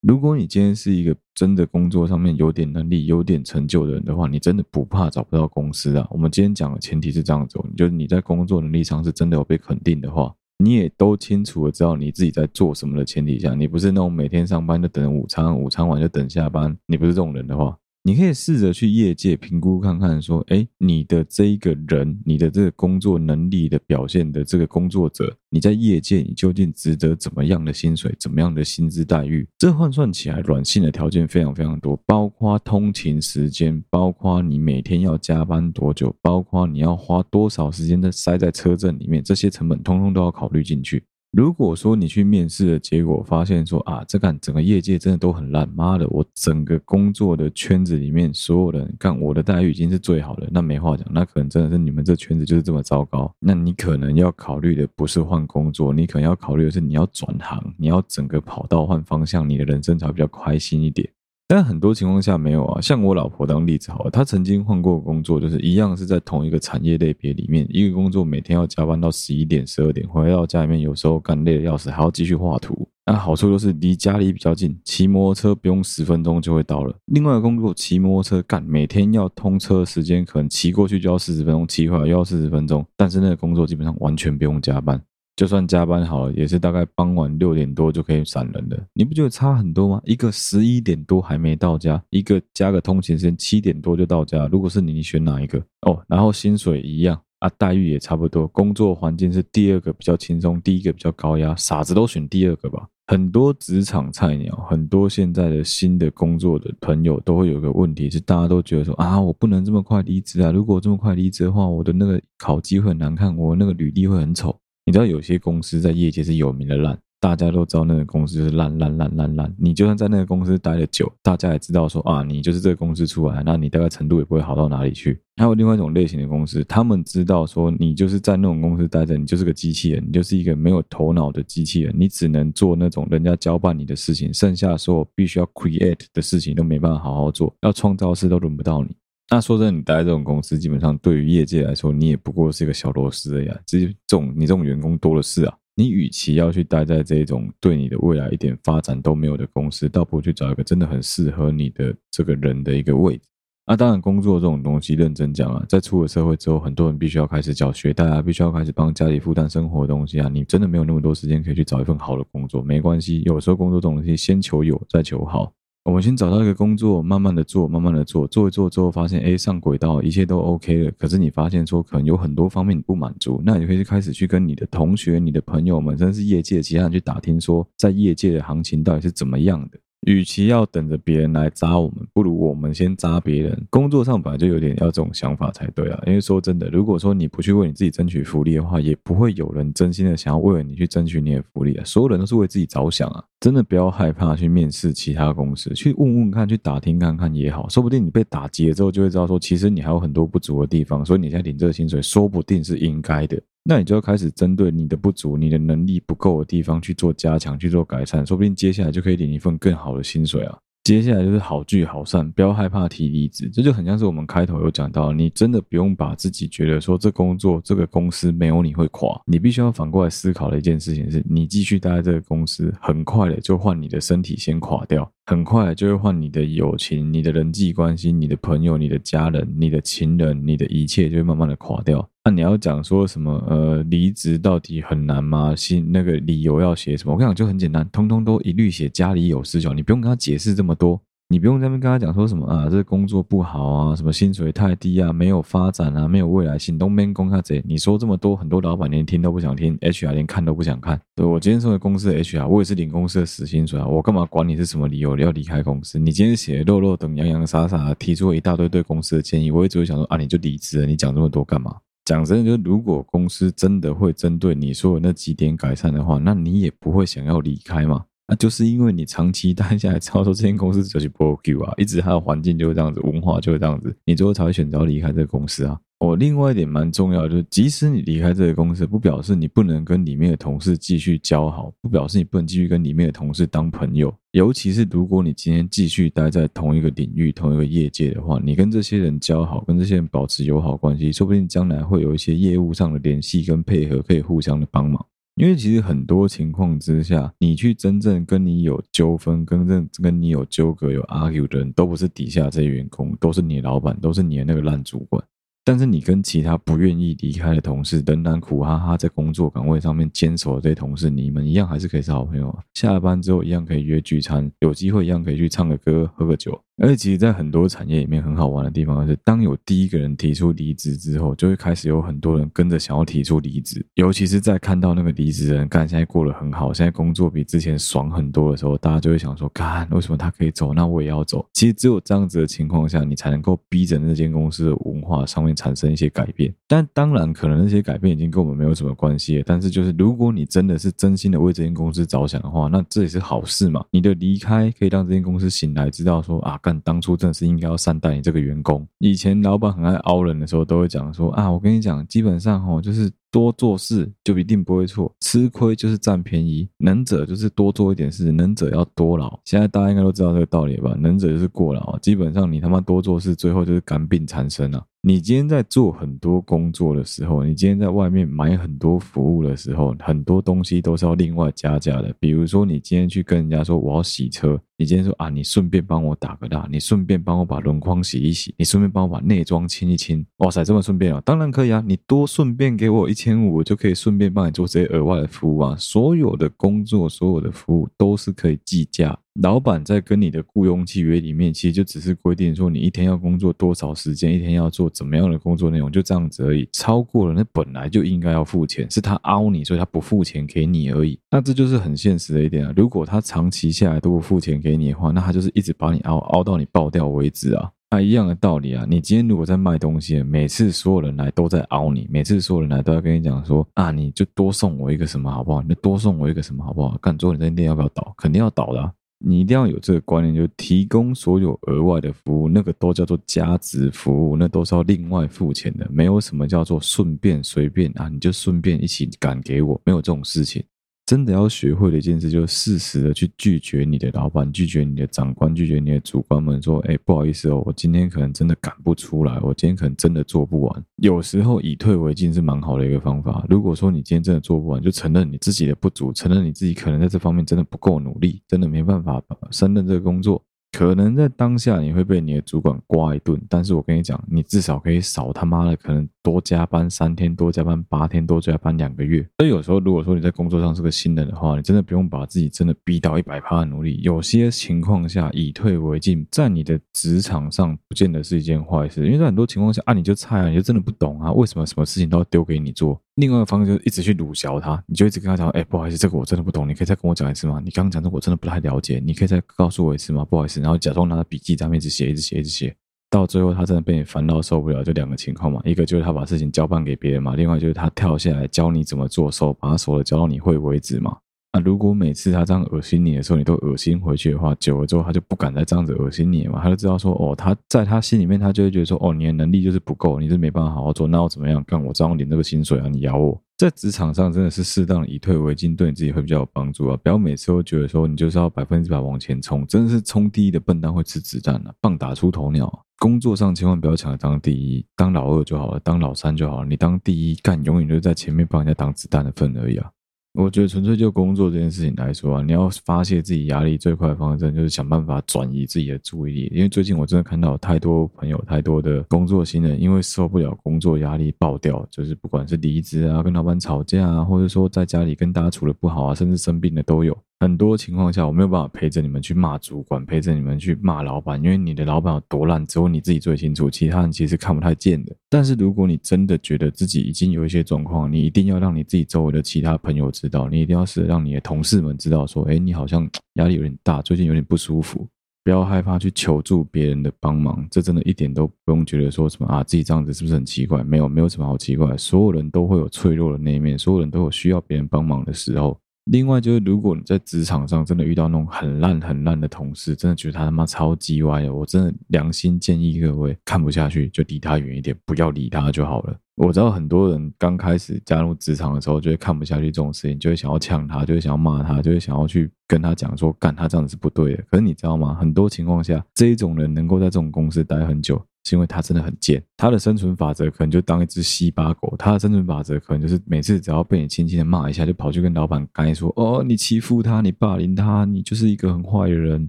[0.00, 6.08] 如果你今天是一个真的工作上面有点能力、有点成就的人的话，你真的不怕找不到公司啊。
[6.10, 10.34] 我们今天讲的前提是这样子，就是你在工作能力上是真的有被肯定的话。
[10.62, 17.78] 你也都清楚的知道你自己在做什么的前提下，你不是那种每天上班就等午餐，午餐完就等下班，你不是这种人的话。
[18.02, 29.46] 你可以试着去业界评估看看，说，哎，你的这一个人，你的这个工作能力的表现的这个工作者，你在业界你究竟值得怎么样的薪水，怎么样的薪资待遇？
[29.58, 41.04] 这换算起来，软性的条件非常非常多，包括通勤时间，包括你每天要加班多久，包括你要花多少时间在塞在车阵里面，这些成本通通都要考虑进去。
[41.32, 61.08] 如果说你去面试的结果发现说啊，这干整个业界真的都很烂，妈的，我整个工作的圈子里面所有人干我的待遇已经是最好的，那没话讲，那可能真的是你们这圈子就是这么糟糕，那你可能要考虑的不是换工作，你可能要考虑的是你要转行，你要整个跑道换方向，你的人生才会比较开心一点。
[61.52, 72.88] 但很多情况下没有啊，像我老婆当例子好了，她曾经换过工作，就是一样是在同一个产业类别里面，一个工作每天要加班到十一点、十二点，回到家里面有时候干累得要死，还要继续画图。
[73.04, 76.94] 那好处就是离家里比较近，骑摩托车不用十分钟就会到了。
[77.06, 85.02] 另外一个工作骑摩托车干，每天要通车时间可能骑过去就要四十分钟，骑回来又要四十分钟，但是那个工作基本上完全不用加班。
[85.40, 88.78] 就算加班好了，也是大概傍晚六点多就可以闪人的。
[88.92, 89.98] 你不觉得差很多吗？
[90.04, 94.46] 一个十一点多还没到家，一个加个通勤时间七点多就到家。
[94.48, 95.58] 如果是你，你选哪一个？
[95.86, 102.86] 哦，然后薪水一样啊，待遇也差不多，工作环境是第二个比较轻松，第一个比较高压，傻子都选第二个吧。
[103.06, 110.52] 很多职场菜鸟，很多现在的新的工作的朋友都会有个问题，是大家都觉得说啊，我不能这么快离职啊！
[110.52, 114.54] 如果这么快离职的话，我的那个考绩会很难看，我那个履历会很丑。
[114.90, 116.98] 你知道有些公司在业界是有名的烂。
[117.20, 125.20] 大家都知道那个公司是烂烂烂烂烂，你就算在那个公司待了久，大家也知道说啊，你就是这个公司出来，那你大概程度也不会好到哪里去。
[125.36, 138.96] 还有另外一种类型的公司，他们知道说你就是在那种公司待着，你就是个机器人，你就是一个没有头脑的机器人，你只能做那种人家交办你的事情，剩下所有必须要 create 的事情都没办法好好做，要创造事都轮不到你。
[139.30, 143.48] 那说真的，你待这种公司，基本上对于业界来说，你也不过是一个小螺丝而已。
[143.64, 145.56] 至于这种你这种员工多的是啊。
[145.76, 153.22] 你与其要去待在这种对你的未来一点发展都没有的公司，倒不如去找一个真的很适合你的这个人的一个位置。
[153.66, 160.28] 那当然，工作这种东西，认真讲啊，在出了社会之后，很多人必须要开始缴学贷啊，必须要开始帮家里负担生活的东西啊。
[160.28, 165.50] 你真的没有那么多时间可以去找一份好的工作，没关系，有时候工作这种东西，先求有，再求好。
[165.82, 170.90] 我们先找到一个工作，慢慢的做，慢慢的做，做一做之后发现，哎，上轨道，一切都 OK 了。
[170.98, 179.78] 可是你发现说，可能有很多方面你不满足，那你可以开始去跟你的同学、你的朋友们，甚至是业界其他人去打听，说在业界的行情到底是怎么样的。
[180.06, 183.66] 与其要等着别人来扎我们，不如我们先扎别人。
[183.68, 186.02] 工作上本来就有点要这种想法才对啊。
[186.06, 191.84] 因为说真的，如果说你不去为你自己争取福利的话，也不会有人真心的想要为了你去争取你的福利啊。
[191.84, 193.22] 所有人都是为自己着想啊。
[193.40, 197.68] 真的不要害怕去面试其他公司，去问问看，去打听看看也好。
[197.68, 203.40] 说不定你被打击了之后，就会知道说，其实你还有很多不足的地方，所以你现在领这个薪水，说不定是应该的。
[203.62, 210.58] 那你就要开始针对你的不足、你的能力不够的地方去做加强、去做改善，说不定接下来就可以领一份更好的薪水啊。
[210.82, 232.04] 接下来就是好聚好散，不要害怕提离职，这就很像是我们开头有讲到，你真的不用把自己觉得说这工作、这个公司没有你会垮，你必须要反过来思考的一件事情是，你继续待在这个公司，很快的就换你的身体先垮掉，很快就会换你的友情、你的人际关系、你的朋友、你的家人、你的情人、你的一切就会慢慢的垮掉。
[232.24, 233.32] 那你要讲说什么？
[233.48, 235.54] 呃，离职到底很难吗？
[235.54, 237.12] 新那个理由要写什么？
[237.12, 241.00] 我跟你讲，就很简单，通通都一律写家里有事就好，你不用跟他解释这么多，
[241.32, 251.00] 你不用在那边跟他讲说什么啊，这工作不好啊，什么薪水太低啊，没有发展啊，没有未来性，都没公开这，你说这么多，很多老板连听都不想听，HR 连看都不想看。
[251.14, 256.00] 对，我今天身为公司 HR，我也是领公司的死薪水啊，我干嘛管你是什么理由要离开公司？
[256.00, 261.76] 你今天写落落等洋洋洒洒提出了一大堆对公司的建议，我也只会想说啊，你就离职了，你讲这么多干嘛？
[262.04, 268.04] 讲真的，就是如果公司真的会针对你说的那几点改善的话，那你也不会想要离开嘛。
[268.30, 275.76] 那就是因为你长期待下来，知道说这间公司就是不 OK 啊，一直它的环境就是这样子，文化就是这样子，你最后才会选择离开这个公司啊。
[275.98, 284.14] 哦，另外一点蛮重要的，就是即使你离开这个公司，不表示你不能跟里面的同事继续交好，不表示你不能继续跟里面的同事当朋友。
[284.30, 295.04] 尤其是如果你今天继续待在同一个领域、同一个业界的话，你跟这些人交好，跟这些人保持友好关系，说不定将来会有一些业务上的联系跟配合，可以互相的帮忙。
[295.40, 305.24] 因为其实很多情况之下，你去真正跟你有纠纷、跟跟跟你有纠葛、有 argue 的人，都不是底下这些员工，都是你老板，都是你的那个烂主管。
[305.64, 312.62] 但是你跟其他不愿意离开的同事，仍然苦哈哈在工作岗位上面坚守的这些同事，你们一样还是可以是好朋友啊。
[312.74, 316.60] 下了班之后一样可以约聚餐，有机会一样可以去唱个歌、喝个酒。
[316.82, 323.84] 而且其实，在很多产业里面，很好玩的地方是，当有第一个人提出离职之后，就会开始有很多人跟着想要提出离职。
[323.96, 331.46] 尤其是在看到那个离职的人，干现在过得很好，现在工作比之前爽很多的时候，大家就会想说：干，为什么他可以走，那我也要走？
[331.52, 336.50] 其实只有这样子的情况下，你才能够逼着那间公司的文化上面产生一些改变。
[336.66, 339.44] 但当然，可能那些改变已经跟我们没有什么关系了。
[339.46, 343.84] 但是，就是如果你真的是真心的为这间公司着想的话，那这也是好事嘛。
[343.90, 347.50] 你的离开可以让这间公司醒来，知道说啊，干，当初真的是。
[347.50, 348.86] 应该要善待你这个员工。
[348.98, 359.38] 以前老板很爱凹人的时候，都会讲说啊，我跟你讲，基本上哦，就是多做事就一定不会错，吃亏就是占便宜，能者就是多做一点事，能者要多劳。
[359.44, 360.94] 现在大家应该都知道这个道理吧？
[360.98, 364.84] 能者就是过劳，基本上你他妈多做事，最后就是肝病缠身了。
[365.02, 372.14] 你今天在做很多工作的时候，你今天在外面买很多服务的时候，很多东西都是要另外加价的。
[372.20, 380.22] 比如说，你今天去跟人家说我要洗车，你今天说啊，你顺便帮我打个蜡，你顺便帮我把轮框洗一洗，你顺便帮我把内装清一清。
[380.36, 381.22] 哇塞，这么顺便啊？
[381.24, 385.74] 当然可以啊，你多顺便给我一千五，我就可以顺便帮你做这些额外的服务啊。
[385.78, 389.18] 所有的工作，所有的服务都是可以计价。
[389.42, 396.68] 老板在跟你的雇佣契约里面，其实就只是规定说你一天要工作多少时间，一天要做怎么样的工作内容，就这样子而已。
[396.72, 401.18] 超过了，那本来就应该要付钱，是他凹你，所以他不付钱给你而已。
[401.30, 402.72] 那这就是很现实的一点啊。
[402.76, 407.70] 如果他长期下来都不付钱给你的话，那他就是一直把你凹凹到你爆掉为止啊。
[407.92, 415.62] 那一样的道理啊，你今天如果在卖东西，每次所有人来都在凹你，每次所有人来都要跟你讲说啊，你就多送我一个什么好不好？
[415.62, 416.96] 你就多送我一个什么好不好？
[416.98, 418.14] 干，最后你这店要不要倒？
[418.18, 418.92] 肯定要倒的啊。
[419.22, 430.64] 你一定要有这个观念，就是提供所有额外的服务，那个都叫做加值服务，那都是要另外付钱的，没有什么叫做顺便随便啊，你就顺便一起赶给我，没有这种事情。
[431.10, 443.44] 真的要学会的一件事，就是适时的去拒绝你的老板，拒绝你的长官，拒绝你的主管们，说：“哎，不好意思哦，我今天可能真的赶不出来，我今天可能真的做不完。”有时候以退为进是蛮好的一个方法。
[443.48, 450.40] 如果说你今天真的做不完，就承认你自己的不足，承认你自己可能在这方面真的不够努力，真的没办法胜任这个工作。
[450.70, 459.26] 可能在当下你会被你的主管刮一顿，但是我跟你讲，你至少可以少他妈的可能多加班三天，多加班八天，多加班两个月。
[459.38, 463.98] 所以有时候如果说你在工作上是个新人的话，你真的不用把自己真的逼到一百趴的努力。
[464.02, 473.00] 有些情况下以退为进，在你的职场上不见得是一件坏事，因为在很多情况下啊，你就菜啊，你就真的不懂啊，为什么什么事情都要丢给你做？
[473.16, 477.60] 另外一个方式就是一直去鲁小他，你就一直跟他讲，哎，不好意思，这个我真的不懂，你可以再跟我讲一次吗？
[477.62, 480.24] 你刚刚讲的我真的不太了解，你可以再告诉我一次吗？
[480.24, 482.74] 不好意思，然后假装拿着笔记在那边一直写，一直写，一直写，
[483.10, 491.16] 到最后他真的被你烦到受不了，就两个情况嘛，一个就是他把事情交办给别人嘛，另外就是他跳下来教你怎么做，手把手的教到你会为止嘛。
[491.52, 501.84] 那如果每次他这样恶心你的时候，你都恶心回去的话，久了之后他就不敢再这样子恶心你嘛，他就知道说，哦，他在他心里面，他就会觉得说，哦，你的能力就是不够，你是没办法好好做，那我怎么样干？
[501.84, 503.42] 我照样领这个薪水啊，你咬我。
[503.60, 506.96] 在职场上真的是适当的以退为进，对你自己会比较有帮助啊！
[507.02, 512.86] 不要每次都觉得说你就是要百分之百往前冲，真的是冲第一的笨蛋会吃子弹啊，棒打出头鸟。
[512.98, 519.90] 工作上千万不要抢着当第一，当老二就好了，当老三就好了，你当第一干，永远就在前面帮人家挡子弹的份而已啊。
[520.34, 526.52] 我觉得纯粹就工作这件事情来说啊，你要发泄自己压力最快的方式，就是想办法转移自己的注意力。
[526.54, 537.16] 因为最近我真的看到太多朋友、太多的工作新人，因为受不了工作压力爆掉，就是不管是离职啊、跟老板吵架啊，或者说在家里跟大家处的不好啊，甚至生病的都有。
[537.42, 545.16] 很多情况下，我没有办法陪着你们去骂主管，陪着你们去骂老板，因为你的老板有多烂，只有你自己最清楚，其他人其实看不太见的。
[545.30, 555.08] 但是如果你真的觉得自己已经有一些状况，你一定要让你自己周围的其他朋友知道，你一定要是让你的同事们知道，说，哎，你好像压力有点大，最近有点不舒服，
[555.42, 560.84] 不要害怕去求助别人的帮忙，这真的一点都不用觉得说什么啊，自己这样子是不是很奇怪？
[560.84, 565.80] 没有，没有什么好奇怪，所有人都会有脆弱的那一面，所有人都有需要别人帮忙的时候。
[566.10, 576.16] 另外就是，如果你在职场上真的遇到那种很烂很烂的同事，真的觉得他他妈超级歪的，我真的良心建议各位，看不下去就离他远一点，不要理他就好了。
[576.34, 584.42] 我知道很多人刚开始加入职场的时候，就会看不下去这种事情，就会想要呛他，就会想要骂他，就会想要去跟他讲说，干他这样子是不对的。
[584.50, 585.14] 可是你知道吗？
[585.14, 588.20] 很多情况下，这一种人能够在这种公司待很久。
[588.44, 599.48] 是因为他真的很贱，他的生存法则可能就当一只西巴狗，他的生存法则可能就是每次只要被你轻轻的骂一下，就跑去跟老板干说：“哦，你欺负他，你霸凌他，你就是一个很坏的人，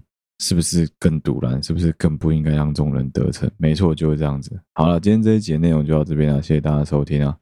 [0.40, 1.62] 是不是更赌烂？
[1.62, 4.60] 是不是更不应该让众人得逞？”没错，就是这样子。
[4.74, 7.36] 好了，今天这一集的内容就到这边了，谢谢大家收听啊！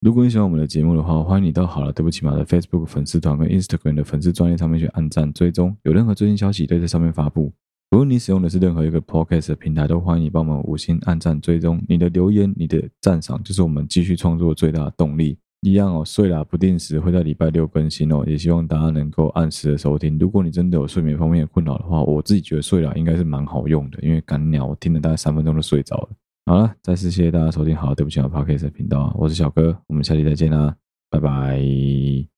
[0.00, 7.50] 如果你喜欢我们的节目的话，欢迎你到好了对不起嘛的 Facebook 粉丝团跟 Instagram 的粉丝专页上面去按赞追踪，有任何最新消息都在上面发布。
[7.94, 11.80] 如果你使用的是任何一个 Podcast 的平台，都欢迎你帮我们五星按赞追踪。
[11.88, 15.38] 你的留言、你的赞赏，就是我们继续创作最大的动力。
[15.60, 20.18] 一样哦，睡啦不定时会在礼拜六更新哦，也希望大家能够按时的收听。
[20.18, 26.08] 如果你真的有睡眠方面的困扰的话，我自己觉得睡啦应该是蛮好用的，因为赶鸟我听了大概三分钟就睡着了。
[26.46, 30.74] 好了，再次谢谢大家收听，好，对不起啊，Podcast 的频道，我是小哥，我们下期再见啦，
[31.12, 32.33] 拜拜。